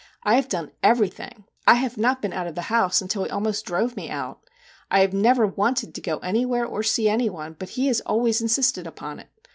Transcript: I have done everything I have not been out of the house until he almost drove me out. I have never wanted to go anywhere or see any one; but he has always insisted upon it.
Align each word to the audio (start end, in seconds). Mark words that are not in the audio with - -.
I 0.23 0.33
have 0.33 0.49
done 0.49 0.71
everything 0.81 1.43
I 1.67 1.75
have 1.75 1.95
not 1.95 2.23
been 2.23 2.33
out 2.33 2.47
of 2.47 2.55
the 2.55 2.73
house 2.73 3.03
until 3.03 3.23
he 3.23 3.29
almost 3.29 3.67
drove 3.67 3.95
me 3.95 4.09
out. 4.09 4.39
I 4.89 5.01
have 5.01 5.13
never 5.13 5.45
wanted 5.45 5.93
to 5.93 6.01
go 6.01 6.17
anywhere 6.17 6.65
or 6.65 6.81
see 6.81 7.07
any 7.07 7.29
one; 7.29 7.55
but 7.59 7.69
he 7.77 7.85
has 7.85 8.01
always 8.01 8.41
insisted 8.41 8.87
upon 8.87 9.19
it. 9.19 9.29